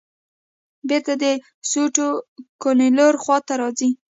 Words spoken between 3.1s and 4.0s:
خواته راځې.